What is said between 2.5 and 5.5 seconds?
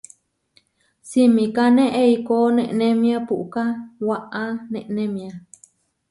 nenémia puʼká waʼá nenémia.